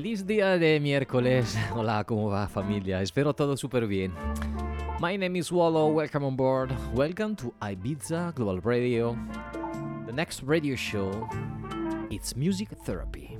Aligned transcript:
Feliz 0.00 0.26
día 0.26 0.56
de 0.56 0.80
miércoles. 0.80 1.58
Hola, 1.76 2.04
¿cómo 2.04 2.30
va 2.30 2.48
familia? 2.48 3.02
Espero 3.02 3.34
todo 3.34 3.54
súper 3.54 3.86
bien. 3.86 4.14
My 4.98 5.18
name 5.18 5.38
is 5.38 5.52
Wallow. 5.52 5.92
Welcome 5.92 6.24
on 6.24 6.36
board. 6.36 6.72
Welcome 6.94 7.36
to 7.36 7.52
Ibiza 7.60 8.34
Global 8.34 8.62
Radio. 8.62 9.14
The 10.06 10.12
next 10.14 10.42
radio 10.42 10.74
show, 10.74 11.28
it's 12.08 12.34
music 12.34 12.70
therapy. 12.86 13.36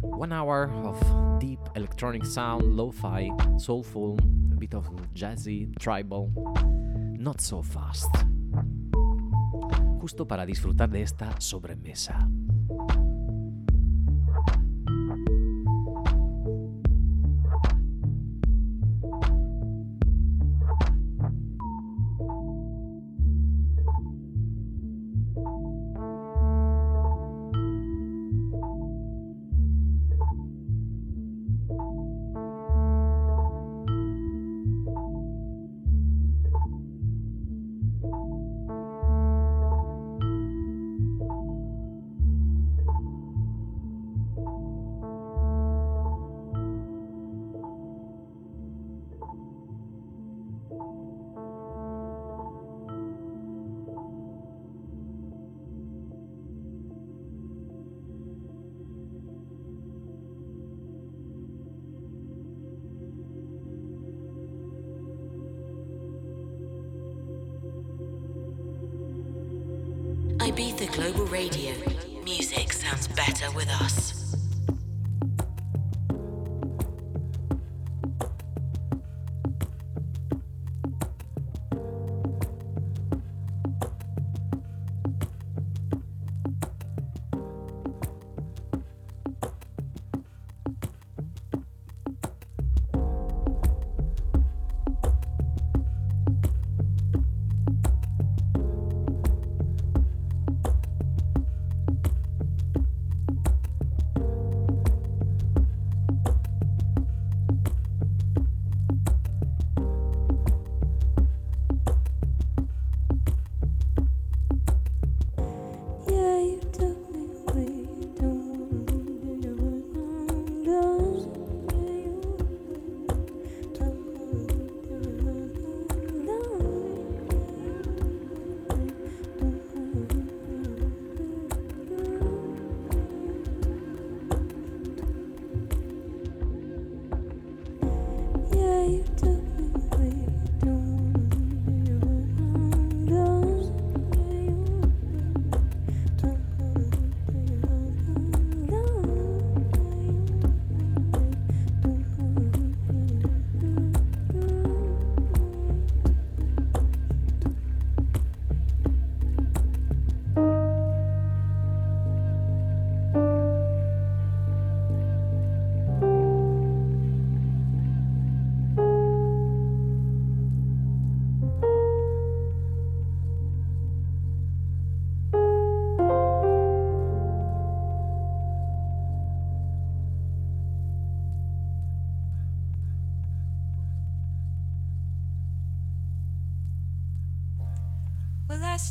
One 0.00 0.32
hour 0.32 0.70
of 0.82 0.98
deep 1.38 1.60
electronic 1.74 2.24
sound, 2.24 2.74
lo-fi, 2.74 3.30
soulful, 3.58 4.16
a 4.50 4.56
bit 4.56 4.72
of 4.72 4.88
jazzy, 5.14 5.78
tribal, 5.78 6.32
not 7.18 7.42
so 7.42 7.60
fast. 7.60 8.08
Justo 10.00 10.26
para 10.26 10.46
disfrutar 10.46 10.88
de 10.88 11.02
esta 11.02 11.38
sobremesa. 11.38 12.26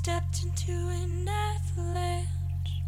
stepped 0.05 0.43
into 0.43 0.71
an 0.71 1.27
avalanche. 1.27 2.83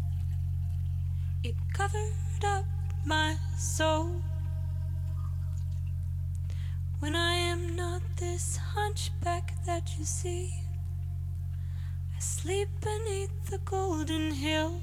It 1.42 1.56
covered 1.72 2.44
up 2.44 2.64
my 3.04 3.34
soul. 3.56 4.22
When 7.00 7.16
I 7.16 7.32
am 7.32 7.74
not 7.74 8.02
this 8.18 8.56
hunchback 8.56 9.64
that 9.66 9.98
you 9.98 10.04
see, 10.04 10.60
I 12.16 12.20
sleep 12.20 12.68
beneath 12.80 13.50
the 13.50 13.58
golden 13.64 14.30
hill. 14.30 14.80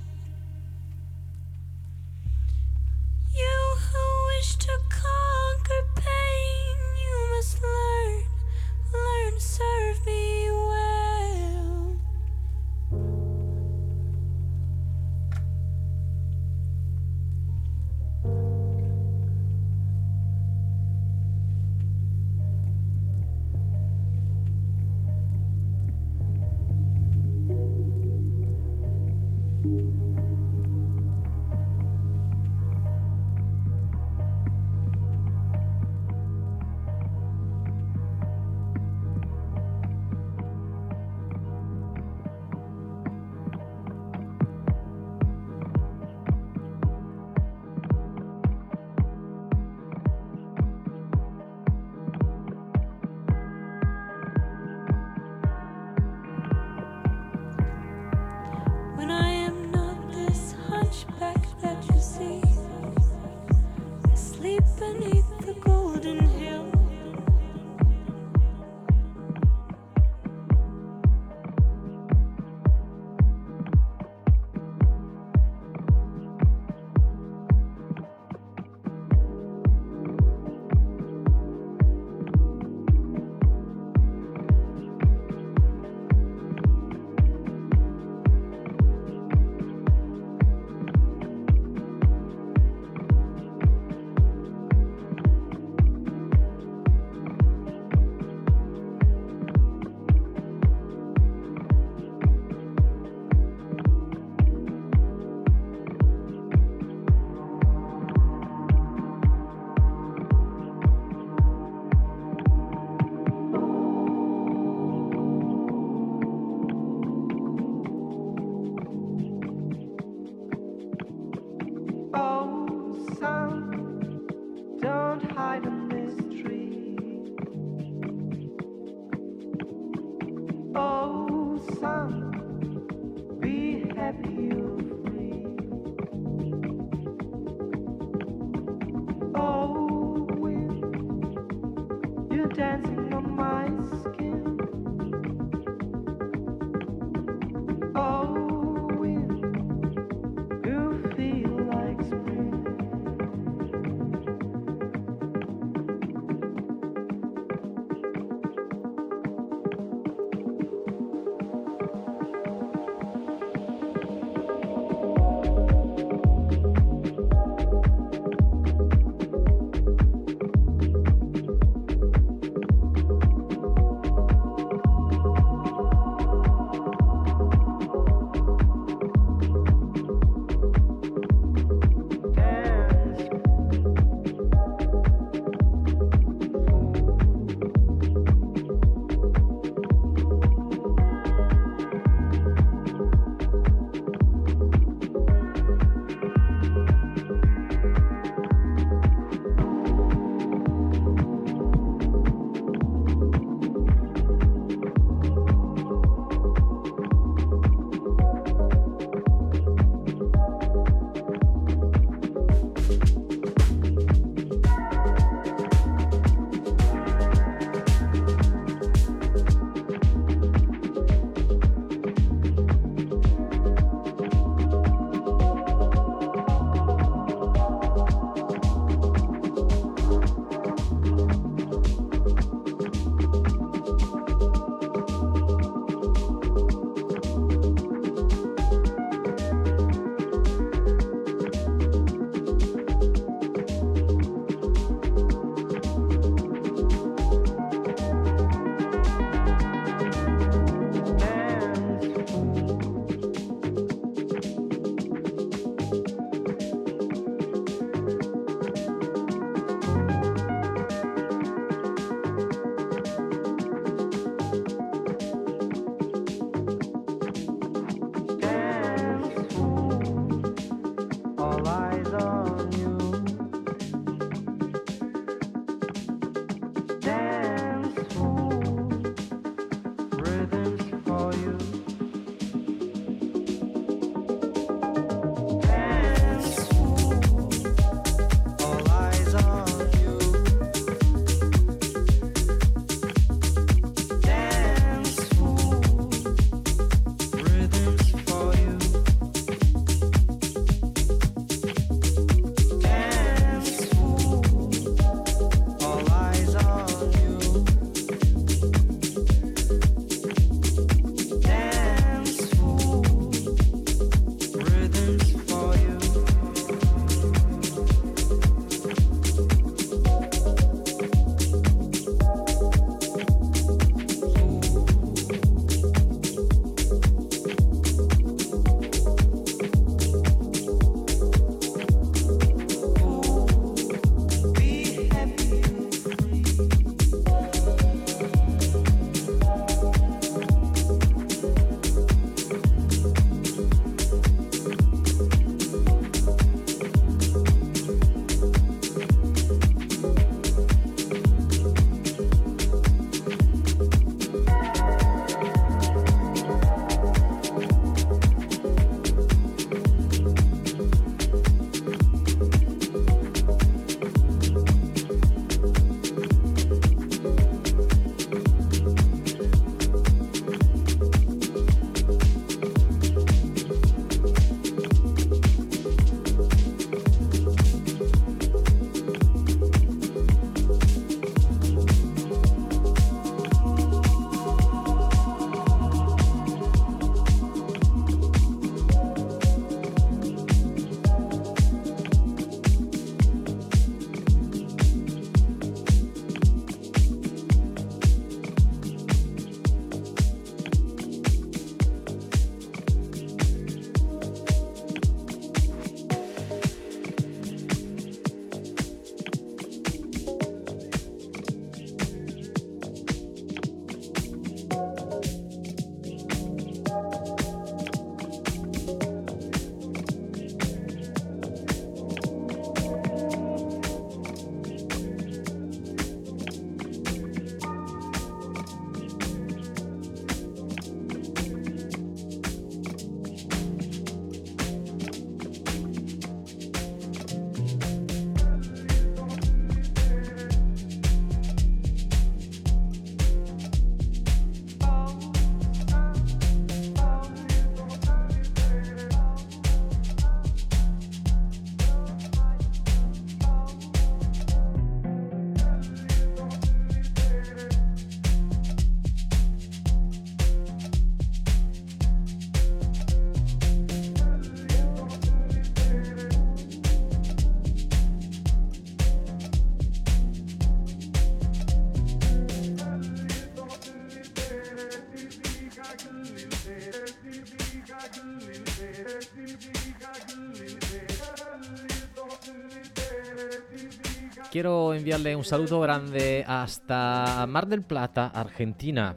Quiero 484.56 484.94
enviarle 484.94 485.36
un 485.36 485.44
saludo 485.44 485.82
grande 485.82 486.46
hasta 486.48 487.46
Mar 487.46 487.68
del 487.68 487.82
Plata, 487.82 488.28
Argentina. 488.28 489.14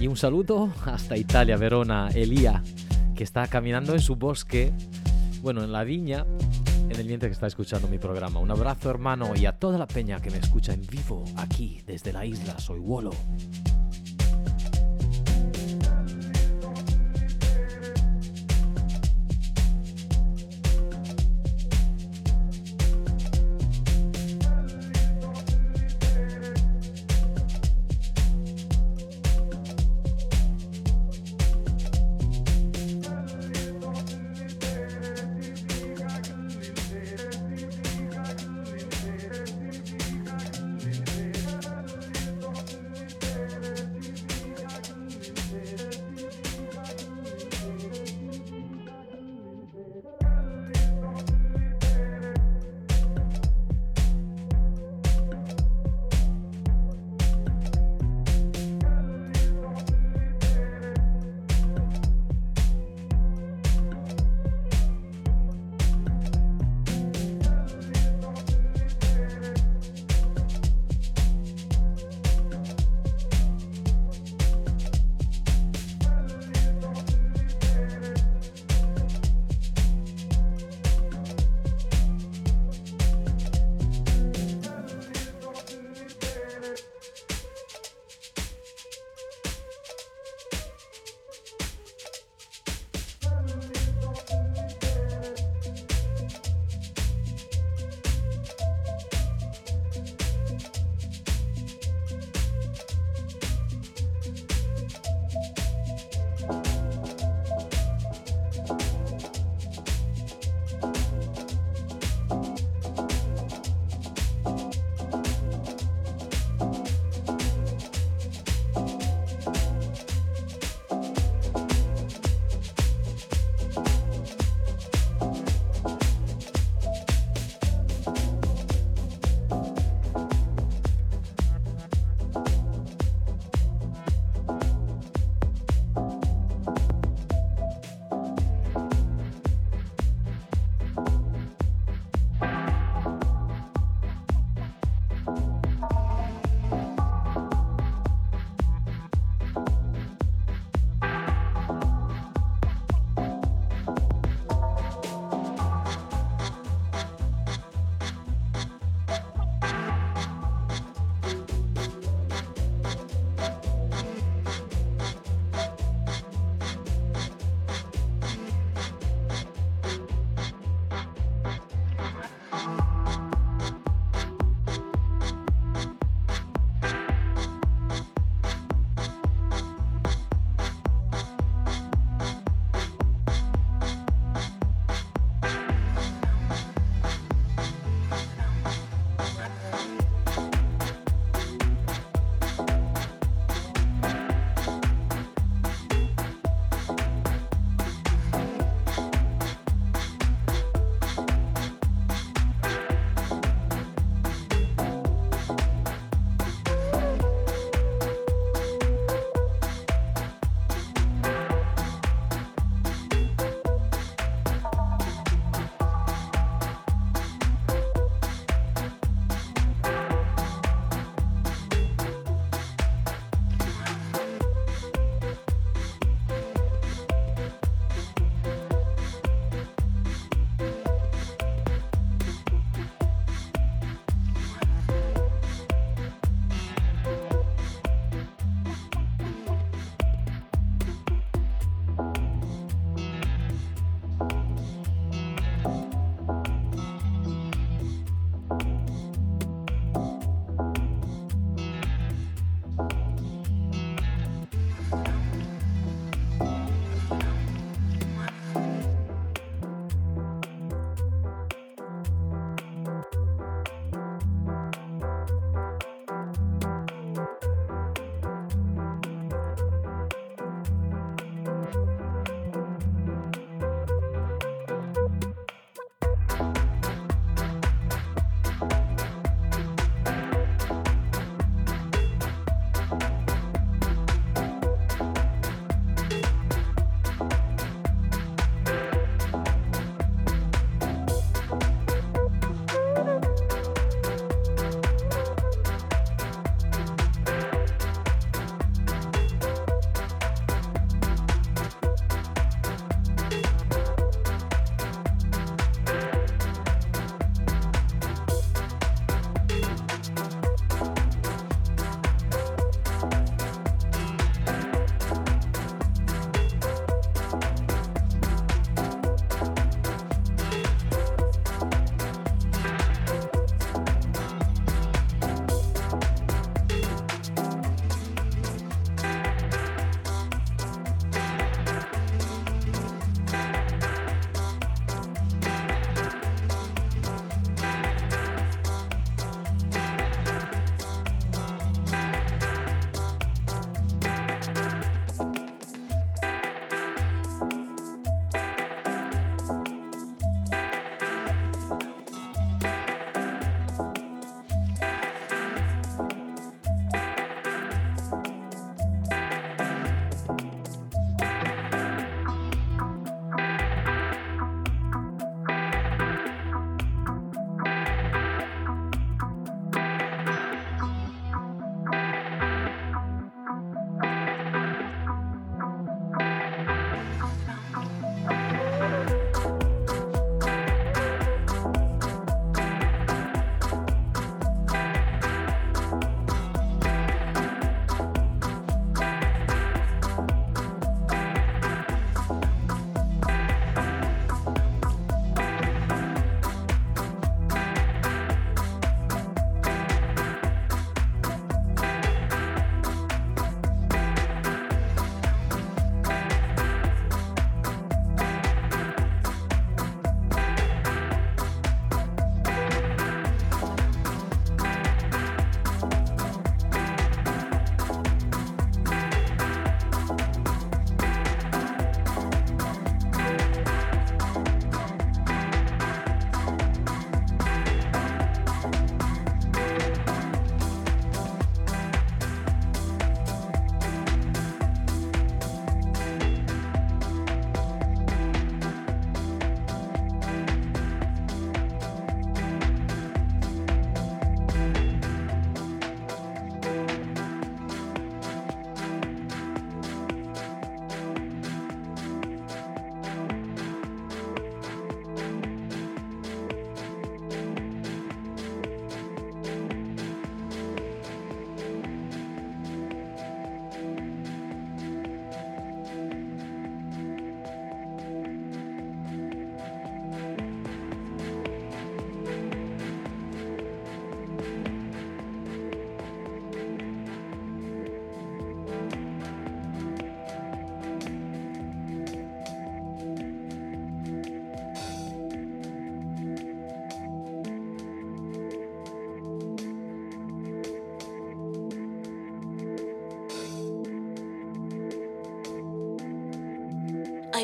Y 0.00 0.06
un 0.06 0.16
saludo 0.16 0.72
hasta 0.86 1.18
Italia, 1.18 1.58
Verona, 1.58 2.08
Elía, 2.14 2.62
que 3.14 3.22
está 3.22 3.46
caminando 3.46 3.92
en 3.92 4.00
su 4.00 4.16
bosque, 4.16 4.72
bueno, 5.42 5.62
en 5.62 5.70
la 5.70 5.84
viña, 5.84 6.24
en 6.88 6.96
el 6.98 7.04
mientras 7.04 7.28
que 7.28 7.34
está 7.34 7.46
escuchando 7.46 7.88
mi 7.88 7.98
programa. 7.98 8.40
Un 8.40 8.52
abrazo 8.52 8.88
hermano 8.88 9.34
y 9.36 9.44
a 9.44 9.52
toda 9.52 9.76
la 9.76 9.86
peña 9.86 10.22
que 10.22 10.30
me 10.30 10.38
escucha 10.38 10.72
en 10.72 10.80
vivo 10.86 11.22
aquí 11.36 11.82
desde 11.84 12.14
la 12.14 12.24
isla. 12.24 12.58
Soy 12.58 12.78
Wolo. 12.78 13.10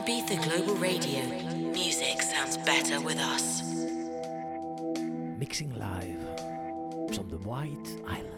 Ibiza 0.07 0.40
Global 0.45 0.77
Radio. 0.77 1.21
Music 1.73 2.23
sounds 2.23 2.57
better 2.59 3.01
with 3.01 3.19
us. 3.19 3.62
Mixing 5.37 5.75
live 5.77 6.23
from 7.12 7.29
the 7.29 7.38
White 7.38 7.88
Island. 8.07 8.31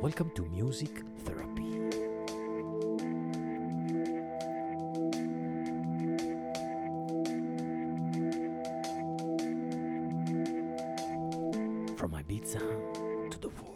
Welcome 0.00 0.30
to 0.36 0.42
Music 0.54 1.02
Therapy. 1.24 1.72
From 11.96 12.12
Ibiza 12.12 12.60
to 13.32 13.38
the 13.40 13.48
world. 13.48 13.71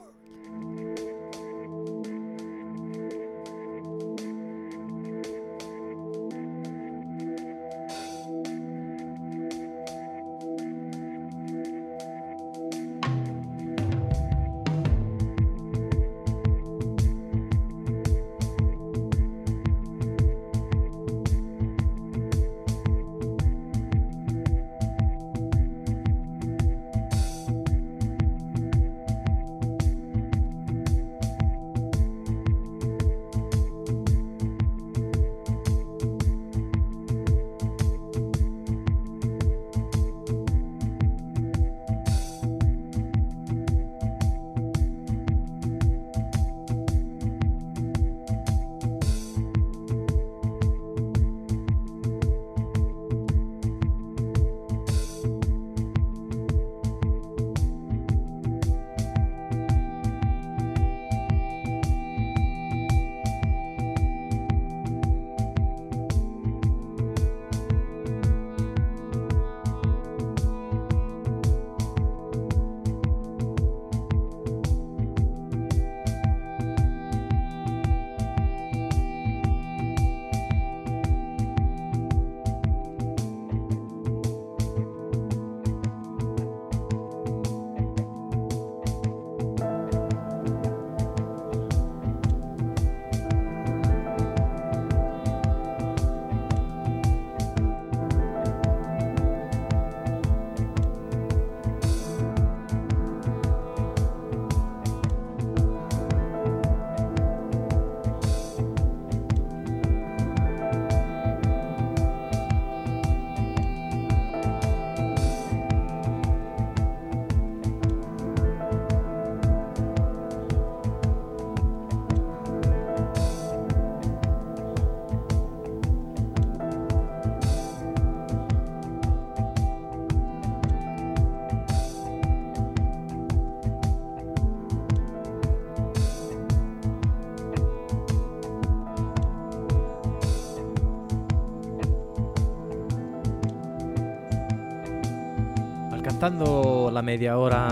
La 146.29 147.03
media 147.03 147.39
hora, 147.39 147.69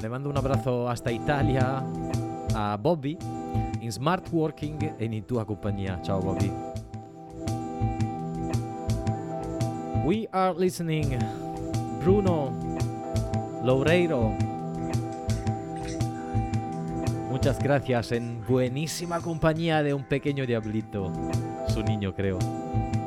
le 0.00 0.08
mando 0.08 0.30
un 0.30 0.36
abrazo 0.36 0.88
hasta 0.88 1.10
Italia 1.10 1.84
a 2.54 2.78
Bobby 2.80 3.18
in 3.80 3.90
Smart 3.90 4.28
Working 4.30 4.94
e 4.96 5.04
in 5.04 5.24
tua 5.24 5.44
compagnia. 5.44 5.98
Bobby. 6.06 6.52
We 10.04 10.28
are 10.30 10.54
listening 10.56 11.18
Bruno 11.98 12.52
Loureiro. 13.64 14.32
Muchas 17.30 17.58
gracias 17.58 18.12
en 18.12 18.44
buenísima 18.46 19.20
compañía 19.20 19.82
de 19.82 19.92
un 19.92 20.04
pequeño 20.04 20.46
diablito, 20.46 21.10
su 21.66 21.82
niño 21.82 22.14
creo. 22.14 22.38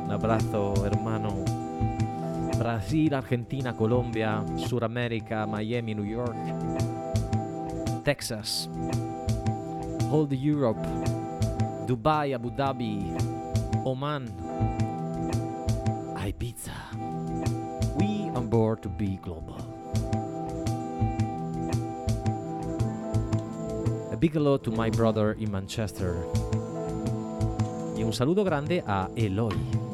Un 0.04 0.12
abrazo 0.12 0.86
hermano. 0.86 1.33
Brasil, 2.64 3.14
Argentina, 3.14 3.74
Colombia, 3.74 4.42
Suramérica, 4.56 5.46
Miami, 5.46 5.94
New 5.94 6.08
York, 6.08 6.32
Texas, 8.06 8.70
all 10.10 10.32
Europe, 10.32 10.80
Dubai, 11.84 12.32
Abu 12.34 12.50
Dhabi, 12.56 13.12
Oman, 13.84 14.32
Ibiza. 16.16 16.72
We 18.00 18.32
on 18.32 18.48
board 18.48 18.82
to 18.84 18.88
be 18.88 19.20
global. 19.20 19.60
A 24.10 24.16
big 24.16 24.32
hello 24.32 24.56
to 24.56 24.72
my 24.72 24.90
brother 24.90 25.34
in 25.34 25.52
Manchester. 25.52 26.16
Y 27.98 28.04
un 28.04 28.14
saludo 28.14 28.46
grande 28.46 28.82
a 28.88 29.10
Eloy. 29.18 29.93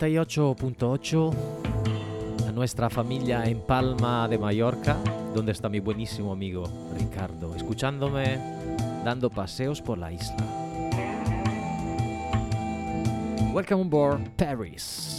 ...98.8... 0.00 1.34
...a 2.48 2.52
nuestra 2.52 2.88
familia 2.88 3.44
en 3.44 3.60
Palma 3.60 4.26
de 4.28 4.38
Mallorca, 4.38 4.96
donde 5.34 5.52
está 5.52 5.68
mi 5.68 5.80
buenísimo 5.80 6.32
amigo 6.32 6.64
Ricardo, 6.98 7.54
escuchándome, 7.54 8.38
dando 9.04 9.28
paseos 9.28 9.82
por 9.82 9.98
la 9.98 10.10
isla. 10.10 10.36
Welcome 13.52 13.82
on 13.82 13.90
board 13.90 14.30
Paris. 14.36 15.09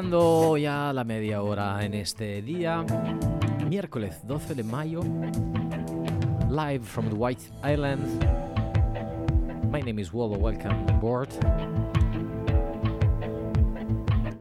Ya 0.00 0.92
la 0.92 1.02
media 1.02 1.42
hora 1.42 1.84
en 1.84 1.92
este 1.92 2.40
día, 2.40 2.84
miércoles 3.68 4.24
12 4.24 4.54
de 4.54 4.62
mayo, 4.62 5.00
live 6.48 6.84
from 6.84 7.08
the 7.08 7.16
White 7.16 7.42
Island. 7.64 8.00
My 9.72 9.82
name 9.82 10.00
is 10.00 10.12
Wallo, 10.12 10.38
welcome 10.38 10.86
on 10.88 11.00
board. 11.00 11.30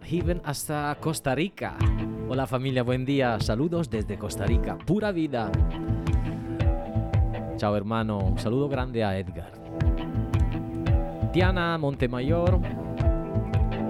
Even 0.07 0.39
hasta 0.43 0.95
Costa 1.01 1.33
Rica. 1.33 1.75
Hola 2.29 2.45
familia, 2.45 2.83
buen 2.83 3.03
día. 3.03 3.39
Saludos 3.39 3.89
desde 3.89 4.15
Costa 4.15 4.45
Rica. 4.45 4.77
Pura 4.77 5.11
vida. 5.11 5.51
Chao 7.55 7.75
hermano, 7.75 8.19
un 8.19 8.37
saludo 8.37 8.69
grande 8.69 9.03
a 9.03 9.17
Edgar. 9.17 9.51
Tiana 11.33 11.79
Montemayor, 11.79 12.59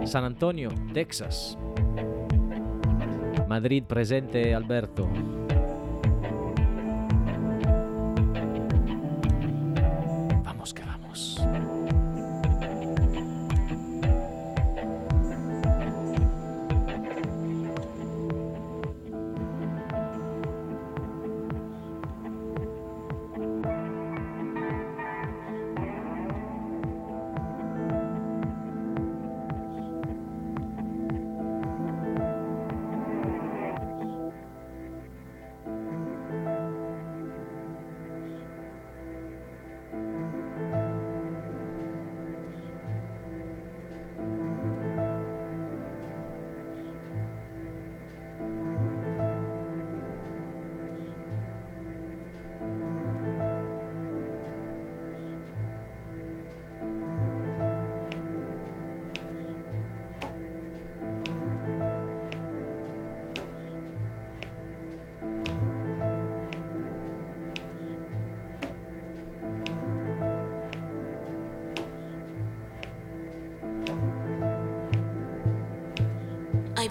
San 0.08 0.24
Antonio, 0.24 0.70
Texas. 0.93 1.58
Madrid 3.47 3.84
presente, 3.84 4.53
Alberto. 4.53 5.08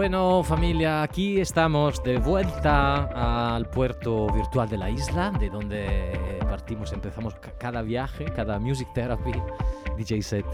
Bueno, 0.00 0.42
familia, 0.42 1.02
aquí 1.02 1.42
estamos 1.42 2.02
de 2.02 2.16
vuelta 2.16 3.52
al 3.54 3.68
puerto 3.68 4.28
virtual 4.32 4.66
de 4.66 4.78
la 4.78 4.88
isla, 4.88 5.30
de 5.38 5.50
donde 5.50 6.38
partimos, 6.48 6.94
empezamos 6.94 7.34
cada 7.58 7.82
viaje, 7.82 8.24
cada 8.24 8.58
Music 8.58 8.88
Therapy 8.94 9.32
DJ 9.98 10.22
set. 10.22 10.46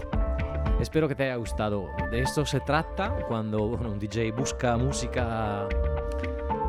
Espero 0.81 1.07
que 1.07 1.15
te 1.15 1.23
haya 1.23 1.37
gustado. 1.37 1.87
De 2.11 2.23
esto 2.23 2.45
se 2.45 2.59
trata 2.59 3.25
cuando 3.29 3.63
un 3.63 3.97
DJ 3.97 4.33
busca 4.33 4.75
música 4.75 5.65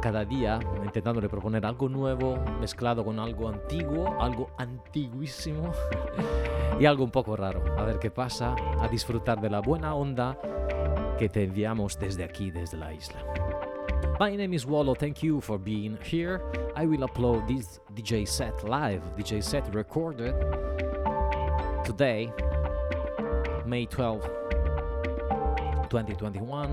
cada 0.01 0.25
día, 0.25 0.61
intentándole 0.85 1.29
proponer 1.29 1.67
algo 1.67 1.89
nuevo, 1.89 2.39
mezclado 2.61 3.05
con 3.05 3.19
algo 3.19 3.49
antiguo, 3.49 4.23
algo 4.23 4.51
antiguísimo 4.57 5.73
y 6.79 6.87
algo 6.87 7.03
un 7.03 7.11
poco 7.11 7.35
raro. 7.35 7.61
A 7.77 7.83
ver 7.83 7.99
qué 7.99 8.13
pasa, 8.13 8.55
a 8.81 8.87
disfrutar 8.87 9.41
de 9.41 9.51
la 9.51 9.59
buena 9.59 9.97
onda 9.97 10.39
que 11.19 11.29
te 11.29 11.43
enviamos 11.43 11.99
desde 11.99 12.23
aquí, 12.23 12.51
desde 12.51 12.77
la 12.79 12.93
isla. 12.93 13.19
My 14.21 14.37
name 14.37 14.55
is 14.55 14.65
Wallo, 14.65 14.95
thank 14.95 15.23
you 15.23 15.41
for 15.41 15.59
being 15.59 15.99
here. 16.01 16.41
I 16.77 16.87
will 16.87 17.01
upload 17.01 17.47
this 17.49 17.81
DJ 17.95 18.27
set 18.27 18.63
live, 18.63 19.03
DJ 19.17 19.43
set 19.43 19.75
recorded 19.75 20.35
today, 21.85 22.33
May 23.67 23.87
12, 23.87 24.23
2021, 25.91 26.73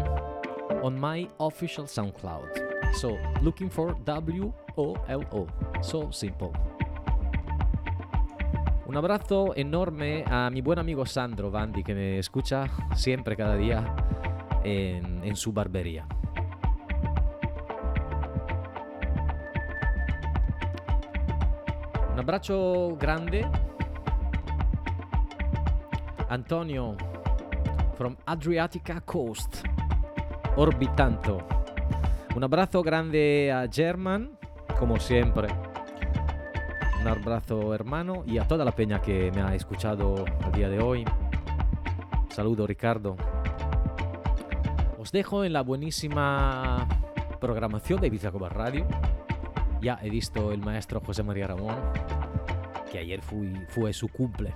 on 0.84 1.00
my 1.00 1.28
official 1.40 1.86
SoundCloud. 1.86 2.94
So, 2.94 3.18
looking 3.42 3.70
for 3.70 3.96
W 4.06 4.54
O 4.78 4.96
L 5.08 5.24
O. 5.32 5.48
So 5.82 6.12
simple. 6.12 6.52
Un 8.86 8.96
abrazo 8.96 9.56
enorme 9.56 10.24
a 10.28 10.50
mi 10.52 10.62
buen 10.62 10.78
amigo 10.78 11.06
Sandro 11.06 11.50
Bandi 11.50 11.84
que 11.84 11.96
me 11.96 12.20
escucha 12.20 12.70
siempre, 12.96 13.36
cada 13.36 13.56
día 13.56 14.05
en, 14.66 15.24
en 15.24 15.36
su 15.36 15.54
barbería. 15.54 16.08
Un 22.12 22.20
abbraccio 22.20 22.96
grande. 22.98 23.46
Antonio 26.30 26.96
from 27.98 28.16
Adriatica 28.26 29.02
Coast, 29.02 29.64
orbitando. 30.56 31.38
Un 32.36 32.44
abrazo 32.44 32.82
grande 32.82 33.52
a 33.52 33.68
German, 33.72 34.38
como 34.80 35.00
siempre. 35.00 35.48
Un 37.00 37.08
abrazo 37.08 37.74
hermano 37.74 38.24
y 38.26 38.38
a 38.40 38.48
toda 38.48 38.66
la 38.66 38.72
peña 38.72 39.02
que 39.02 39.32
me 39.34 39.42
ha 39.42 39.54
escuchado 39.54 40.26
el 40.46 40.52
día 40.52 40.70
de 40.70 40.80
hoy. 40.80 41.06
Saludo 42.30 42.66
Ricardo. 42.66 43.16
Os 45.06 45.12
dejo 45.12 45.44
en 45.44 45.54
la 45.54 45.62
buenísima 45.62 46.88
programación 47.40 48.02
de 48.02 48.08
Ibiza 48.08 48.32
Cobar 48.32 48.58
Radio. 48.58 48.88
Ya 49.80 50.00
he 50.02 50.10
visto 50.10 50.52
el 50.52 50.62
maestro 50.62 51.00
José 51.00 51.22
María 51.22 51.46
Ramón, 51.46 51.76
que 52.92 52.98
ayer 52.98 53.22
fui, 53.22 53.54
fue 53.70 53.94
su 53.94 54.08
cumple. 54.08 54.56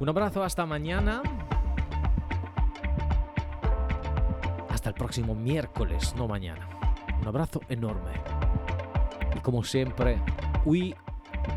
Un 0.00 0.08
abrazo 0.08 0.42
hasta 0.42 0.66
mañana. 0.66 1.22
Hasta 4.68 4.88
el 4.88 4.96
próximo 4.96 5.36
miércoles, 5.36 6.12
no 6.16 6.26
mañana. 6.26 6.68
Un 7.20 7.28
abrazo 7.28 7.60
enorme. 7.68 8.14
Y 9.36 9.38
como 9.38 9.62
siempre, 9.62 10.20
we 10.64 10.96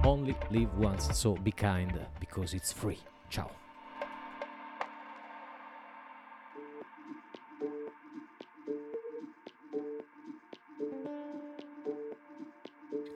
only 0.03 0.35
live 0.51 0.69
once, 0.79 1.11
so 1.11 1.33
be 1.43 1.51
kind 1.51 1.99
because 2.19 2.55
it's 2.55 2.71
free. 2.71 2.99
Ciao. 3.31 3.62